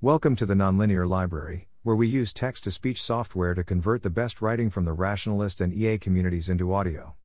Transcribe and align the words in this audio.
Welcome 0.00 0.36
to 0.36 0.46
the 0.46 0.54
Nonlinear 0.54 1.08
Library, 1.08 1.66
where 1.82 1.96
we 1.96 2.06
use 2.06 2.32
text 2.32 2.62
to 2.62 2.70
speech 2.70 3.02
software 3.02 3.52
to 3.54 3.64
convert 3.64 4.04
the 4.04 4.10
best 4.10 4.40
writing 4.40 4.70
from 4.70 4.84
the 4.84 4.92
rationalist 4.92 5.60
and 5.60 5.74
EA 5.74 5.98
communities 5.98 6.48
into 6.48 6.72
audio. 6.72 7.16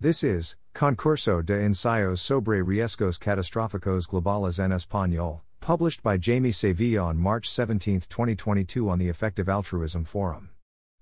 This 0.00 0.24
is 0.24 0.56
Concurso 0.74 1.40
de 1.40 1.52
Ensayos 1.52 2.18
sobre 2.18 2.64
Riesgos 2.64 3.20
Catastróficos 3.20 4.08
Globales 4.08 4.58
en 4.58 4.72
Español, 4.72 5.42
published 5.60 6.02
by 6.02 6.18
Jaime 6.18 6.50
Sevilla 6.50 7.04
on 7.04 7.16
March 7.16 7.48
17, 7.48 8.00
2022, 8.00 8.88
on 8.88 8.98
the 8.98 9.08
Effective 9.08 9.48
Altruism 9.48 10.04
Forum. 10.04 10.50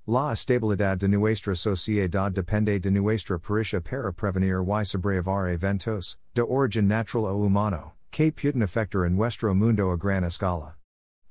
La 0.07 0.33
estabilidad 0.33 0.99
de 0.99 1.09
nuestra 1.09 1.57
sociedad 1.57 2.35
depende 2.35 2.79
de 2.83 2.91
nuestra 2.91 3.39
pericia 3.39 3.83
para 3.83 4.13
prevenir 4.13 4.63
y 4.63 4.85
sobrellevar 4.85 5.49
eventos, 5.57 6.19
de 6.35 6.43
origen 6.43 6.87
natural 6.87 7.33
o 7.33 7.47
humano, 7.47 7.93
que 8.11 8.31
pueden 8.31 8.63
afectar 8.63 9.07
en 9.07 9.17
nuestro 9.17 9.55
mundo 9.55 9.91
a 9.91 9.97
gran 9.97 10.23
escala. 10.23 10.75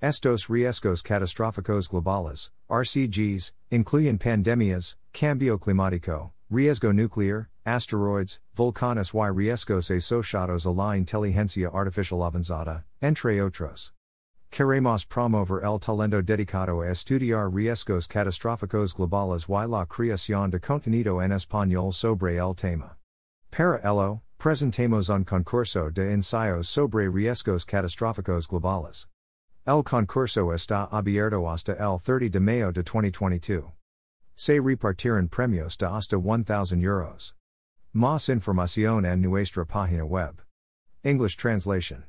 Estos 0.04 0.50
riesgos 0.50 1.02
catastróficos 1.02 1.88
globales, 1.88 2.52
RCGs, 2.70 3.54
incluyen 3.72 4.20
pandemias, 4.20 4.98
cambio 5.14 5.58
climático, 5.58 6.34
riesgo 6.52 6.94
nuclear, 6.94 7.48
asteroids, 7.66 8.42
volcanes 8.54 9.14
y 9.14 9.34
riesgos 9.34 9.90
asociados 9.90 10.66
a 10.66 10.72
la 10.72 10.98
inteligencia 10.98 11.70
artificial 11.74 12.22
avanzada, 12.22 12.84
entre 13.02 13.40
otros. 13.40 13.94
Queremos 14.52 15.06
promover 15.06 15.64
el 15.64 15.80
talento 15.80 16.22
dedicado 16.22 16.82
a 16.82 16.90
estudiar 16.92 17.50
riesgos 17.50 18.06
catastróficos 18.06 18.94
globales 18.94 19.48
y 19.48 19.68
la 19.70 19.86
creación 19.86 20.52
de 20.52 20.60
contenido 20.60 21.22
en 21.22 21.32
español 21.32 21.94
sobre 21.94 22.36
el 22.40 22.54
tema. 22.54 22.98
Para 23.52 23.80
ello, 23.80 24.22
presentamos 24.38 25.08
un 25.08 25.24
concurso 25.24 25.90
de 25.90 26.12
ensayos 26.12 26.68
sobre 26.68 27.08
riesgos 27.08 27.66
catastróficos 27.66 28.50
globales. 28.50 29.08
El 29.66 29.82
concurso 29.82 30.54
está 30.54 30.90
abierto 30.92 31.48
hasta 31.50 31.72
el 31.80 31.98
30 31.98 32.34
de 32.34 32.40
mayo 32.42 32.74
de 32.74 32.84
2022. 32.84 33.72
Se 34.36 34.60
repartirán 34.60 35.30
premios 35.30 35.78
de 35.78 35.88
hasta 35.88 36.18
1,000 36.18 36.82
euros. 36.84 37.34
Más 37.94 38.28
información 38.28 39.06
en 39.06 39.22
nuestra 39.22 39.64
página 39.64 40.06
web. 40.06 40.42
English 41.06 41.38
translation. 41.38 42.04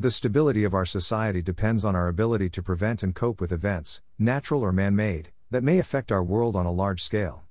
The 0.00 0.10
stability 0.10 0.64
of 0.64 0.74
our 0.74 0.84
society 0.84 1.40
depends 1.40 1.84
on 1.84 1.94
our 1.94 2.08
ability 2.08 2.48
to 2.50 2.62
prevent 2.64 3.04
and 3.04 3.14
cope 3.14 3.40
with 3.40 3.52
events, 3.52 4.00
natural 4.18 4.64
or 4.64 4.72
man 4.72 4.96
made, 4.96 5.30
that 5.52 5.62
may 5.62 5.78
affect 5.78 6.10
our 6.10 6.24
world 6.24 6.56
on 6.56 6.66
a 6.66 6.72
large 6.72 7.00
scale. 7.00 7.44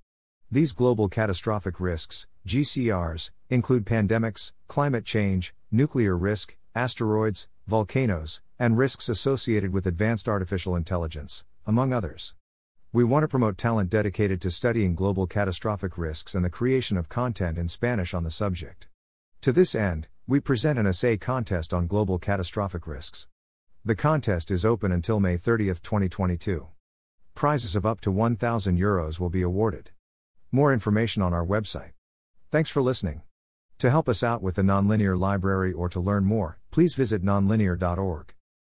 These 0.51 0.73
global 0.73 1.07
catastrophic 1.07 1.79
risks, 1.79 2.27
GCRs, 2.45 3.31
include 3.49 3.85
pandemics, 3.85 4.51
climate 4.67 5.05
change, 5.05 5.55
nuclear 5.71 6.17
risk, 6.17 6.57
asteroids, 6.75 7.47
volcanoes, 7.67 8.41
and 8.57 8.77
risks 8.77 9.09
associated 9.09 9.73
with 9.73 9.85
advanced 9.85 10.27
artificial 10.27 10.75
intelligence, 10.75 11.43
among 11.65 11.91
others. 11.91 12.33
We 12.93 13.03
want 13.03 13.23
to 13.23 13.27
promote 13.27 13.57
talent 13.57 13.89
dedicated 13.89 14.41
to 14.41 14.51
studying 14.51 14.95
global 14.95 15.27
catastrophic 15.27 15.97
risks 15.97 16.33
and 16.33 16.45
the 16.45 16.49
creation 16.49 16.95
of 16.95 17.09
content 17.09 17.57
in 17.57 17.67
Spanish 17.67 18.13
on 18.13 18.23
the 18.23 18.31
subject. 18.31 18.87
To 19.41 19.51
this 19.51 19.75
end, 19.75 20.07
we 20.25 20.39
present 20.39 20.79
an 20.79 20.87
essay 20.87 21.17
contest 21.17 21.73
on 21.73 21.87
global 21.87 22.17
catastrophic 22.17 22.87
risks. 22.87 23.27
The 23.83 23.95
contest 23.95 24.49
is 24.49 24.65
open 24.65 24.91
until 24.91 25.19
May 25.19 25.37
30, 25.37 25.67
2022. 25.67 26.67
Prizes 27.35 27.75
of 27.75 27.85
up 27.85 27.99
to 28.01 28.11
1,000 28.11 28.79
euros 28.79 29.19
will 29.19 29.29
be 29.29 29.41
awarded. 29.41 29.91
More 30.51 30.73
information 30.73 31.21
on 31.21 31.33
our 31.33 31.45
website. 31.45 31.91
Thanks 32.49 32.69
for 32.69 32.81
listening. 32.81 33.21
To 33.79 33.91
help 33.91 34.09
us 34.09 34.23
out 34.23 34.41
with 34.41 34.55
the 34.55 34.63
Nonlinear 34.63 35.19
Library 35.19 35.71
or 35.71 35.87
to 35.89 35.99
learn 35.99 36.23
more, 36.23 36.57
please 36.77 36.93
visit 36.93 37.23
nonlinear.org. 37.23 38.36